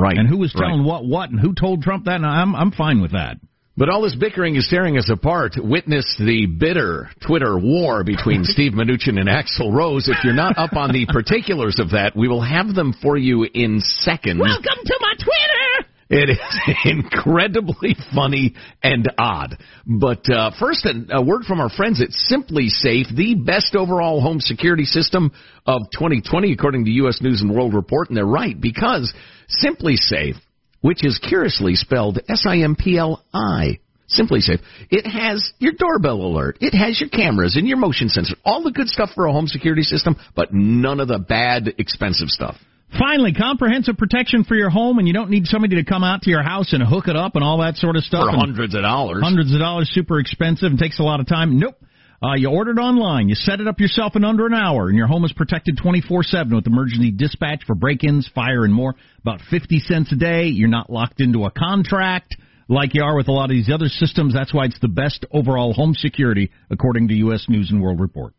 [0.01, 0.17] Right.
[0.17, 0.69] And who was right.
[0.69, 3.37] telling what what and who told Trump that, and I'm, I'm fine with that.
[3.77, 5.53] But all this bickering is tearing us apart.
[5.57, 10.09] Witness the bitter Twitter war between Steve Mnuchin and Axl Rose.
[10.09, 13.45] If you're not up on the particulars of that, we will have them for you
[13.45, 14.41] in seconds.
[14.41, 15.91] Welcome to my Twitter!
[16.11, 16.39] It is
[16.85, 19.57] incredibly funny and odd.
[19.87, 24.41] But uh, first, a, a word from our friends at SimpliSafe, the best overall home
[24.41, 25.31] security system
[25.67, 27.21] of 2020, according to U.S.
[27.23, 28.09] News and World Report.
[28.09, 29.15] And they're right because
[29.63, 30.37] SimpliSafe,
[30.81, 33.79] which is curiously spelled S-I-M-P-L-I.
[34.11, 34.61] SimpliSafe.
[34.91, 36.59] It has your doorbell alert.
[36.61, 38.35] It has your cameras and your motion sensor.
[38.45, 42.29] All the good stuff for a home security system, but none of the bad, expensive
[42.29, 42.57] stuff.
[42.99, 46.31] Finally, comprehensive protection for your home, and you don't need somebody to come out to
[46.31, 48.25] your house and hook it up and all that sort of stuff.
[48.29, 49.23] For hundreds of dollars.
[49.23, 51.61] Hundreds of dollars, super expensive, and takes a lot of time.
[51.61, 51.77] Nope.
[52.23, 53.29] Uh, you order it online.
[53.31, 56.55] You set it up yourself in under an hour, and your home is protected 24-7
[56.55, 58.95] with emergency dispatch for break-ins, fire, and more.
[59.23, 60.45] About 50 cents a day.
[60.49, 62.37] You're not locked into a contract.
[62.69, 64.35] like you are with a lot of these other systems.
[64.35, 67.47] That's why it's the best overall home security, according to U.S.
[67.49, 68.35] News and World Report.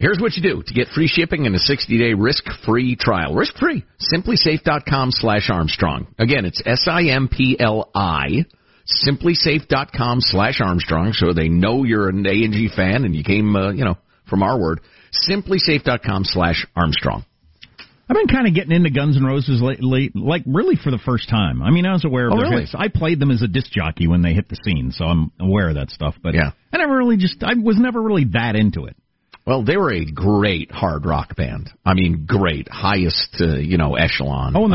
[0.00, 3.34] Here's what you do to get free shipping and a 60-day risk-free trial.
[3.34, 3.84] Risk-free.
[4.12, 6.08] SimpliSafe.com slash Armstrong.
[6.18, 8.46] Again, it's S-I-M-P-L-I.
[8.86, 13.84] SimpliSafe.com slash Armstrong, so they know you're an A&G fan and you came, uh, you
[13.84, 13.96] know,
[14.28, 14.80] from our word.
[15.28, 17.24] SimpliSafe.com slash Armstrong.
[18.08, 21.28] I've been kind of getting into Guns N' Roses lately, like really for the first
[21.28, 21.62] time.
[21.62, 22.62] I mean, I was aware of Oh, their really?
[22.62, 22.74] hits.
[22.76, 25.68] I played them as a disc jockey when they hit the scene, so I'm aware
[25.68, 26.16] of that stuff.
[26.20, 26.50] But Yeah.
[26.72, 28.96] I never really just, I was never really that into it.
[29.46, 31.70] Well, they were a great hard rock band.
[31.84, 34.54] I mean, great, highest, uh, you know, echelon.
[34.54, 34.72] Oh, and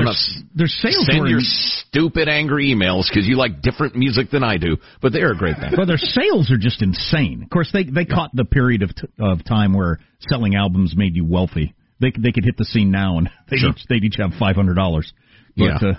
[0.55, 4.57] their, sales Send were, your stupid angry emails because you like different music than I
[4.57, 5.75] do, but they're a great band.
[5.77, 7.43] but their sales are just insane.
[7.43, 9.99] Of course, they they caught the period of t- of time where
[10.29, 11.73] selling albums made you wealthy.
[12.01, 13.69] They they could hit the scene now and they Sure.
[13.69, 15.13] each they'd each have five hundred dollars.
[15.55, 15.89] But Yeah.
[15.89, 15.93] uh,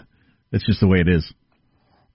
[0.51, 1.25] that's just the way it is.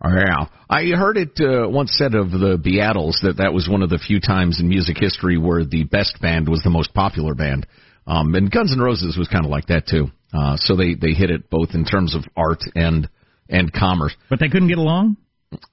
[0.04, 3.90] Yeah, I heard it uh, once said of the Beatles that that was one of
[3.90, 7.68] the few times in music history where the best band was the most popular band.
[8.08, 10.08] Um, and Guns N' Roses was kind of like that too.
[10.34, 13.10] Uh, so they they hit it both in terms of art and
[13.48, 14.16] and commerce.
[14.30, 15.18] But they couldn't get along.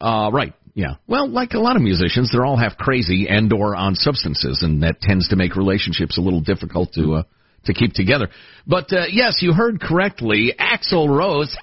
[0.00, 0.52] Uh, right.
[0.74, 0.96] Yeah.
[1.06, 4.82] Well, like a lot of musicians, they're all half crazy and or on substances, and
[4.82, 7.22] that tends to make relationships a little difficult to uh,
[7.64, 8.28] to keep together.
[8.66, 10.52] But uh, yes, you heard correctly.
[10.58, 11.56] Axl Rose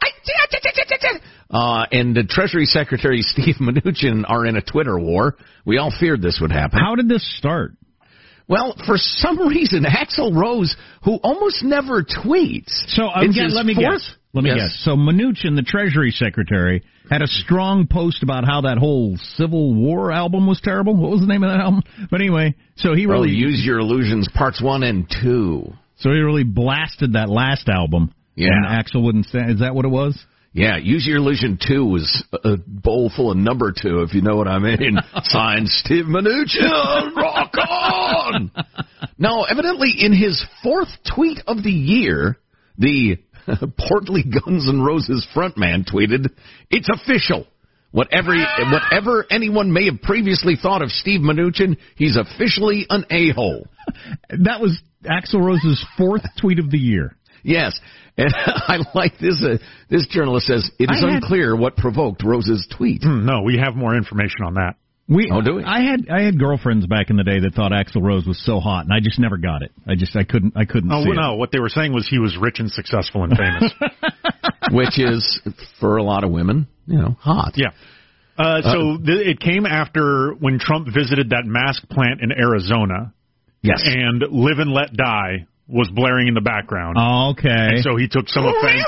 [1.52, 5.36] uh, and the Treasury Secretary Steve Mnuchin are in a Twitter war.
[5.66, 6.80] We all feared this would happen.
[6.80, 7.72] How did this start?
[8.48, 13.74] Well, for some reason, Axl Rose, who almost never tweets, So um, his let me
[13.76, 14.16] fourth- guess.
[14.34, 14.60] Let me Yes.
[14.60, 14.82] guess.
[14.84, 20.12] So Mnuchin, the Treasury Secretary, had a strong post about how that whole Civil War
[20.12, 20.94] album was terrible.
[20.94, 21.84] What was the name of that album?
[22.12, 25.72] But anyway, so he Well, really use your illusions, parts one and two.
[26.00, 28.12] so he really blasted that last album.
[28.36, 28.50] Yeah.
[28.52, 29.40] And Axl wouldn't say.
[29.40, 30.18] Is that what it was?
[30.56, 34.38] Yeah, Use Your Illusion 2 was a bowl full of number two, if you know
[34.38, 34.98] what I mean.
[35.24, 38.52] Signed Steve Mnuchin, rock on!
[39.18, 42.38] now, evidently in his fourth tweet of the year,
[42.78, 43.18] the
[43.90, 46.30] portly Guns N' Roses frontman tweeted,
[46.70, 47.48] It's official.
[47.92, 48.36] Whatever,
[48.72, 53.68] whatever anyone may have previously thought of Steve Mnuchin, he's officially an a-hole.
[54.30, 57.16] That was Axl Rose's fourth tweet of the year.
[57.44, 57.80] Yes,
[58.18, 59.42] and I like this.
[59.44, 59.58] Uh,
[59.90, 63.04] this journalist says it is had- unclear what provoked Rose's tweet.
[63.04, 64.76] Hmm, no, we have more information on that.
[65.08, 65.64] We, Oh, do we?
[65.64, 68.60] I had I had girlfriends back in the day that thought Axl Rose was so
[68.60, 69.72] hot, and I just never got it.
[69.88, 72.18] I just I couldn't I couldn't Oh see no, what they were saying was he
[72.18, 73.72] was rich and successful and famous.
[74.72, 75.40] which is
[75.80, 77.52] for a lot of women, you know, hot.
[77.56, 77.70] yeah.
[78.38, 83.14] Uh, so th- it came after when Trump visited that mask plant in Arizona,
[83.62, 83.84] Yes.
[83.86, 86.96] and "Live and Let Die" was blaring in the background.
[87.00, 87.50] Oh, okay.
[87.50, 88.86] And so he took some offense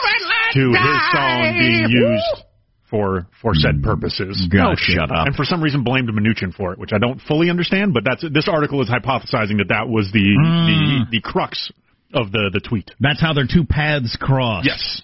[0.54, 2.44] to his song being used
[2.90, 3.84] for for said mm.
[3.84, 4.48] purposes.
[4.52, 4.70] Gotcha.
[4.70, 5.28] Oh, shut up.
[5.28, 7.94] And for some reason blamed Mnuchin for it, which I don't fully understand.
[7.94, 11.10] But that's this article is hypothesizing that that was the the, mm.
[11.10, 11.72] the crux
[12.14, 12.92] of the the tweet.
[13.00, 14.66] That's how their two paths cross.
[14.66, 15.02] Yes.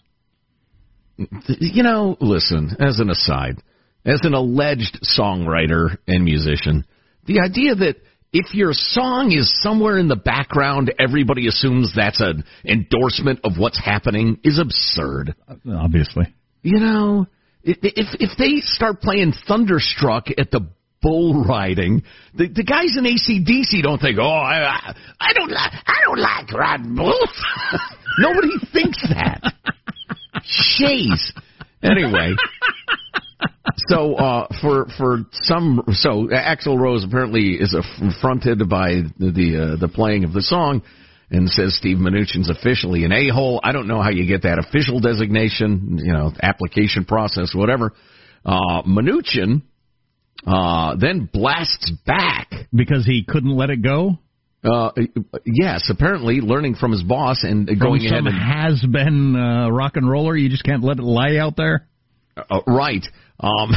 [1.17, 3.61] You know, listen, as an aside,
[4.03, 6.85] as an alleged songwriter and musician,
[7.25, 7.97] the idea that
[8.33, 13.79] if your song is somewhere in the background, everybody assumes that's an endorsement of what's
[13.79, 15.35] happening is absurd.
[15.47, 16.25] Uh, obviously.
[16.63, 17.27] You know,
[17.67, 20.61] i- if if they start playing Thunderstruck at the
[21.01, 25.73] bull riding, the the guys in ACDC don't think, oh, I I- I don't like
[25.85, 27.43] I don't like riding bulls.
[28.19, 29.53] Nobody thinks that.
[30.79, 31.31] Jeez.
[31.83, 32.33] Anyway.
[33.87, 39.75] So uh, for for some so Axl Rose apparently is affronted by the the, uh,
[39.77, 40.83] the playing of the song
[41.31, 43.59] and says Steve Mnuchin's officially an a hole.
[43.63, 47.93] I don't know how you get that official designation, you know, application process, whatever.
[48.45, 49.63] Uh, Mnuchin
[50.45, 52.51] uh, then blasts back.
[52.73, 54.19] Because he couldn't let it go?
[54.63, 54.91] Uh,
[55.45, 59.93] yes, apparently learning from his boss and From going ahead and has been uh, rock
[59.95, 61.87] and roller, you just can't let it lie out there?
[62.37, 63.05] Uh, right.
[63.39, 63.71] Um,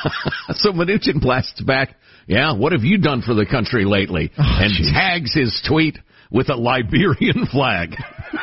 [0.50, 1.96] so Mnuchin blasts back,
[2.26, 4.30] yeah, what have you done for the country lately?
[4.36, 5.98] and tags his tweet
[6.30, 7.90] with a Liberian flag,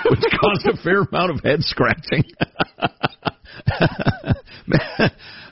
[0.09, 2.23] which caused a fair amount of head scratching.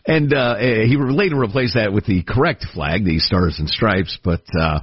[0.05, 4.43] and uh, he later replaced that with the correct flag, the Stars and Stripes, but.
[4.57, 4.81] Uh,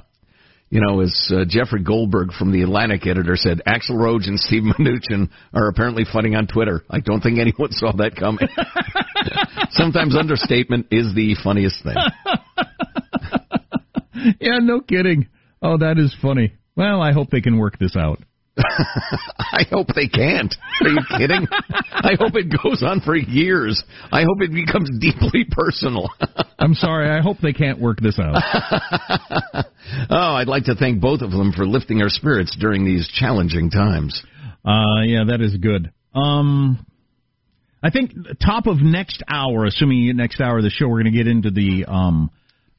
[0.75, 4.63] you know, as uh, Jeffrey Goldberg from the Atlantic editor said, Axl Rose and Steve
[4.77, 6.83] Mnuchin are apparently fighting on Twitter.
[6.89, 8.49] I don't think anyone saw that coming.
[9.69, 11.95] Sometimes understatement is the funniest thing.
[14.41, 15.29] yeah, no kidding.
[15.61, 16.55] Oh, that is funny.
[16.75, 18.19] Well, I hope they can work this out.
[18.57, 20.53] I hope they can't.
[20.81, 21.47] Are you kidding?
[21.91, 23.83] I hope it goes on for years.
[24.11, 26.09] I hope it becomes deeply personal.
[26.59, 27.09] I'm sorry.
[27.09, 28.35] I hope they can't work this out.
[30.09, 33.69] oh, I'd like to thank both of them for lifting our spirits during these challenging
[33.69, 34.23] times.
[34.63, 35.91] Uh, yeah, that is good.
[36.13, 36.85] Um,
[37.83, 38.13] I think
[38.43, 41.51] top of next hour, assuming next hour of the show, we're going to get into
[41.51, 42.31] the um,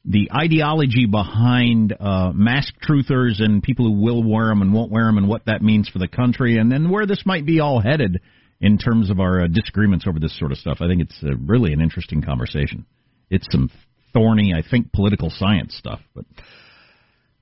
[0.09, 5.05] the ideology behind uh, mask truthers and people who will wear them and won't wear
[5.05, 7.81] them, and what that means for the country, and then where this might be all
[7.81, 8.21] headed
[8.61, 10.77] in terms of our uh, disagreements over this sort of stuff.
[10.79, 12.85] I think it's uh, really an interesting conversation.
[13.29, 13.69] It's some
[14.13, 16.23] thorny, I think, political science stuff, but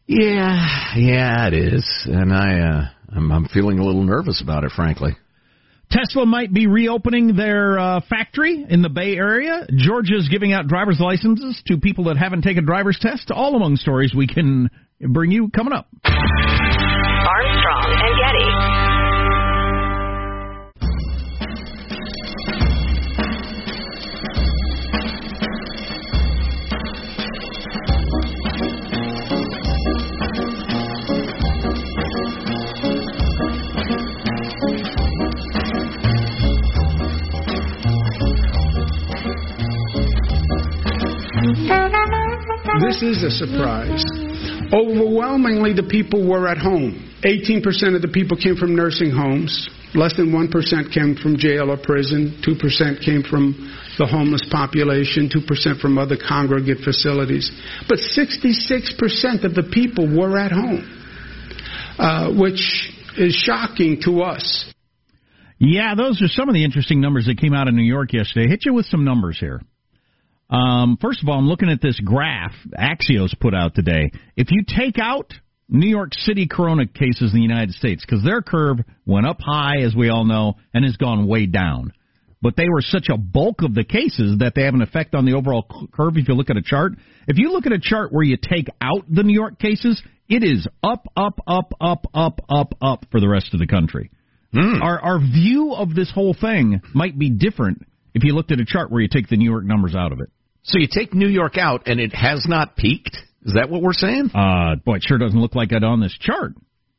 [0.07, 4.71] yeah, yeah, it is, and I uh, I'm, I'm feeling a little nervous about it,
[4.75, 5.15] frankly.
[5.89, 9.65] Tesla might be reopening their uh, factory in the Bay Area.
[9.75, 13.27] Georgia's giving out driver's licenses to people that haven't taken driver's tests.
[13.33, 14.69] All among stories we can
[14.99, 15.87] bring you coming up.
[16.03, 19.14] Armstrong and Getty.
[42.81, 44.03] This is a surprise.
[44.73, 47.09] Overwhelmingly, the people were at home.
[47.23, 49.69] 18% of the people came from nursing homes.
[49.93, 52.41] Less than 1% came from jail or prison.
[52.43, 53.55] 2% came from
[53.97, 55.29] the homeless population.
[55.31, 57.49] 2% from other congregate facilities.
[57.87, 60.83] But 66% of the people were at home,
[61.97, 64.73] uh, which is shocking to us.
[65.59, 68.49] Yeah, those are some of the interesting numbers that came out in New York yesterday.
[68.49, 69.61] Hit you with some numbers here.
[70.49, 74.11] Um, first of all, I'm looking at this graph Axios put out today.
[74.35, 75.33] If you take out
[75.67, 79.81] New York City corona cases in the United States, because their curve went up high,
[79.81, 81.91] as we all know, and has gone way down.
[82.41, 85.25] But they were such a bulk of the cases that they have an effect on
[85.25, 86.93] the overall curve if you look at a chart.
[87.27, 90.43] If you look at a chart where you take out the New York cases, it
[90.43, 94.11] is up, up, up, up, up, up, up for the rest of the country.
[94.53, 94.81] Mm.
[94.81, 98.65] Our, our view of this whole thing might be different if you looked at a
[98.65, 100.29] chart where you take the New York numbers out of it.
[100.65, 103.17] So you take New York out and it has not peaked?
[103.43, 104.31] Is that what we're saying?
[104.33, 106.53] Uh, boy, it sure doesn't look like it on this chart.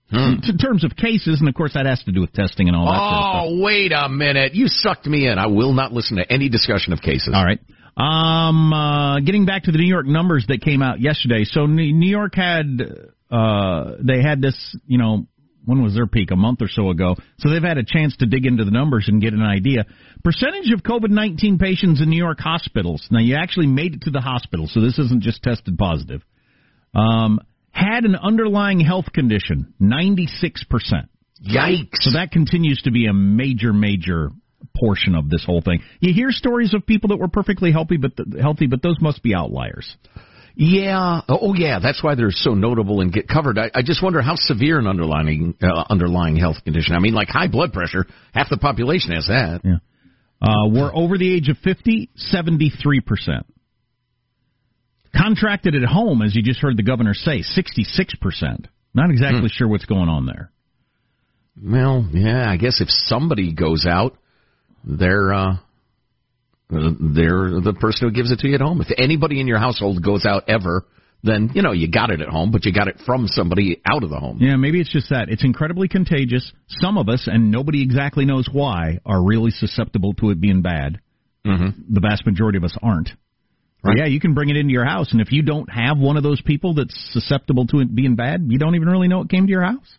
[0.09, 0.35] Hmm.
[0.45, 2.87] In terms of cases, and of course that has to do with testing and all
[2.87, 2.95] that.
[2.95, 4.55] Oh, sort of oh, wait a minute!
[4.55, 5.37] You sucked me in.
[5.37, 7.35] I will not listen to any discussion of cases.
[7.35, 7.59] All right.
[7.97, 11.43] Um, uh, getting back to the New York numbers that came out yesterday.
[11.43, 12.81] So New York had
[13.33, 15.27] uh, they had this, you know,
[15.67, 16.31] when was their peak?
[16.31, 17.17] A month or so ago.
[17.39, 19.85] So they've had a chance to dig into the numbers and get an idea.
[20.25, 23.07] Percentage of COVID 19 patients in New York hospitals.
[23.11, 26.23] Now, you actually made it to the hospital, so this isn't just tested positive.
[26.95, 27.41] Um,
[27.73, 30.29] had an underlying health condition, 96%.
[31.47, 31.89] Yikes.
[32.01, 34.31] So that continues to be a major, major
[34.75, 35.83] portion of this whole thing.
[36.01, 39.35] You hear stories of people that were perfectly healthy, but healthy, but those must be
[39.35, 39.97] outliers.
[40.59, 41.21] Yeah.
[41.29, 41.81] Oh, yeah.
[41.83, 43.59] That's why they're so notable and get covered.
[43.59, 46.97] I, I just wonder how severe an underlying uh, underlying health condition.
[46.97, 48.07] I mean, like high blood pressure.
[48.33, 49.61] Half the population has that.
[49.63, 49.77] Yeah.
[50.41, 53.47] Uh, we're over the age of 50, 73 percent.
[55.15, 58.67] Contracted at home, as you just heard the governor say, 66 percent.
[58.95, 59.47] Not exactly hmm.
[59.49, 60.51] sure what's going on there.
[61.63, 64.17] Well, yeah, I guess if somebody goes out,
[64.85, 65.57] they're uh,
[66.69, 68.81] they're the person who gives it to you at home.
[68.81, 70.85] If anybody in your household goes out ever,
[71.23, 74.03] then you know you got it at home, but you got it from somebody out
[74.03, 74.39] of the home.
[74.41, 76.53] Yeah, maybe it's just that it's incredibly contagious.
[76.81, 81.01] Some of us, and nobody exactly knows why, are really susceptible to it being bad.
[81.47, 81.95] Mm-hmm.
[81.95, 83.11] The vast majority of us aren't.
[83.85, 83.99] Right.
[83.99, 86.25] Yeah, you can bring it into your house, and if you don't have one of
[86.25, 89.47] those people that's susceptible to it being bad, you don't even really know it came
[89.47, 89.99] to your house,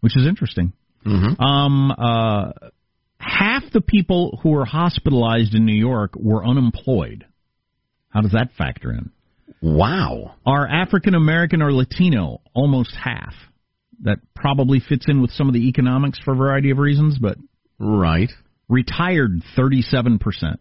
[0.00, 0.72] which is interesting.
[1.06, 1.42] Mm-hmm.
[1.42, 2.52] Um, uh,
[3.38, 7.26] half the people who were hospitalized in New York were unemployed.
[8.08, 9.10] How does that factor in?
[9.60, 10.34] Wow.
[10.46, 13.34] Are African American or Latino almost half?
[14.02, 17.38] That probably fits in with some of the economics for a variety of reasons, but.
[17.78, 18.30] Right.
[18.68, 20.58] Retired 37%.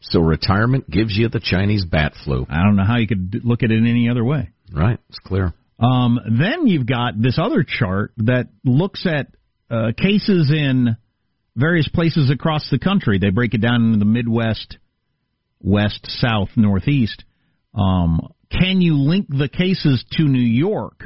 [0.00, 2.46] So retirement gives you the Chinese bat flu.
[2.48, 4.50] I don't know how you could look at it in any other way.
[4.72, 5.54] Right, it's clear.
[5.78, 9.28] Um, then you've got this other chart that looks at
[9.74, 10.96] uh, cases in
[11.56, 13.18] various places across the country.
[13.18, 14.78] They break it down into the Midwest,
[15.60, 17.24] West, South, Northeast.
[17.74, 21.04] Um, can you link the cases to New York?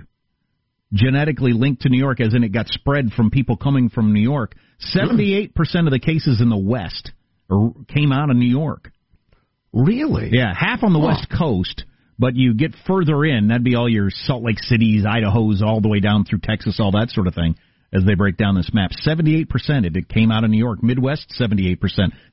[0.93, 4.23] Genetically linked to New York, as in it got spread from people coming from New
[4.23, 4.55] York.
[4.95, 5.51] 78%
[5.85, 7.13] of the cases in the West
[7.89, 8.91] came out of New York.
[9.73, 10.31] Really?
[10.33, 11.09] Yeah, half on the huh.
[11.09, 11.85] West Coast,
[12.19, 15.89] But you get further in, that'd be all your Salt Lake Cities, Idaho's, all the
[15.89, 17.55] way down through Texas, all that sort of thing
[17.93, 18.91] as they break down this map.
[19.07, 19.47] 78%
[19.97, 20.83] it came out of New York.
[20.83, 21.79] Midwest, 78%.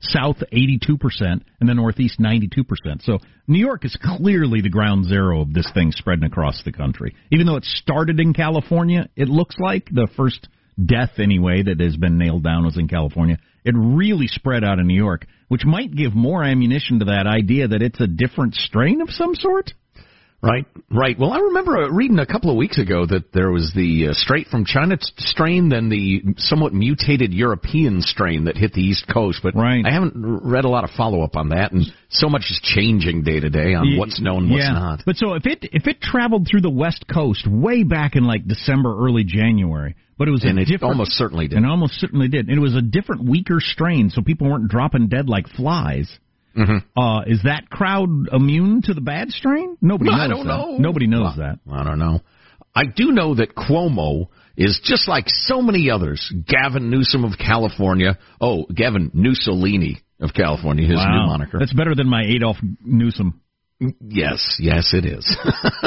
[0.00, 1.42] South, 82%.
[1.60, 3.02] And the Northeast, 92%.
[3.02, 7.14] So New York is clearly the ground zero of this thing spreading across the country.
[7.30, 10.48] Even though it started in California, it looks like the first
[10.82, 13.38] death anyway that has been nailed down was in California.
[13.64, 17.68] It really spread out in New York, which might give more ammunition to that idea
[17.68, 19.72] that it's a different strain of some sort.
[20.42, 21.18] Right, right.
[21.18, 24.12] Well, I remember uh, reading a couple of weeks ago that there was the uh,
[24.12, 29.40] straight from China strain, then the somewhat mutated European strain that hit the East Coast.
[29.42, 29.84] But right.
[29.84, 33.22] I haven't read a lot of follow up on that, and so much is changing
[33.22, 34.72] day to day on what's known, what's yeah.
[34.72, 35.02] not.
[35.06, 38.46] But so if it if it traveled through the West Coast way back in like
[38.46, 41.94] December, early January, but it was and a it different, almost certainly did, and almost
[41.94, 42.48] certainly did.
[42.48, 46.18] And it was a different, weaker strain, so people weren't dropping dead like flies.
[46.56, 47.00] Mm-hmm.
[47.00, 49.76] Uh, is that crowd immune to the bad strain?
[49.80, 50.56] Nobody knows I don't that.
[50.56, 50.76] know.
[50.78, 51.72] Nobody knows well, that.
[51.72, 52.20] I don't know.
[52.74, 56.32] I do know that Cuomo is just like so many others.
[56.46, 58.18] Gavin Newsom of California.
[58.40, 61.22] Oh, Gavin Mussolini of California, his wow.
[61.22, 61.58] new moniker.
[61.58, 63.40] That's better than my Adolf Newsom.
[64.00, 65.36] Yes, yes, it is.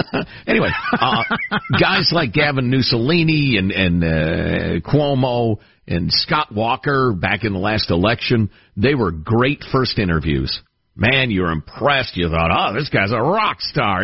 [0.48, 1.24] anyway, uh,
[1.80, 5.58] guys like Gavin Mussolini and and uh, Cuomo
[5.90, 10.62] and Scott Walker back in the last election, they were great first interviews.
[10.96, 12.16] Man, you're impressed.
[12.16, 14.04] You thought, oh, this guy's a rock star.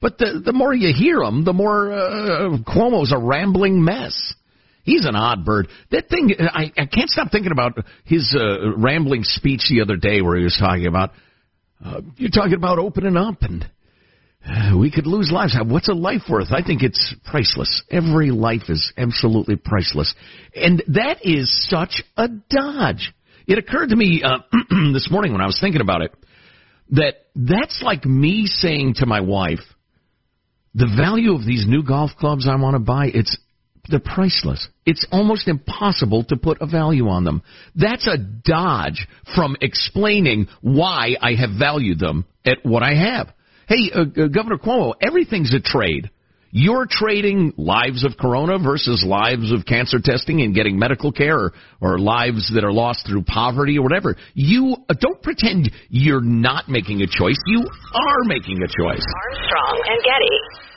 [0.00, 4.34] But the the more you hear him, the more uh, Cuomo's a rambling mess.
[4.82, 5.68] He's an odd bird.
[5.90, 10.22] That thing, I, I can't stop thinking about his uh, rambling speech the other day
[10.22, 11.10] where he was talking about
[11.84, 13.68] uh, you're talking about opening up and
[14.78, 15.56] we could lose lives.
[15.64, 16.52] What's a life worth?
[16.52, 17.82] I think it's priceless.
[17.90, 20.14] Every life is absolutely priceless.
[20.54, 23.12] And that is such a dodge.
[23.46, 24.38] It occurred to me uh,
[24.92, 26.14] this morning when I was thinking about it
[26.92, 29.60] that that's like me saying to my wife,
[30.74, 33.36] the value of these new golf clubs I want to buy, it's
[33.88, 34.68] they're priceless.
[34.86, 37.42] It's almost impossible to put a value on them.
[37.74, 43.32] That's a dodge from explaining why I have valued them at what I have.
[43.70, 46.10] Hey, uh, uh, Governor Cuomo, everything's a trade.
[46.50, 51.52] You're trading lives of corona versus lives of cancer testing and getting medical care or,
[51.80, 54.16] or lives that are lost through poverty or whatever.
[54.34, 57.38] You uh, don't pretend you're not making a choice.
[57.46, 59.06] You are making a choice.
[59.06, 60.69] Armstrong and Getty.